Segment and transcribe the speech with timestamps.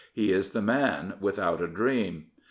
[0.15, 2.31] He is the man without a dream.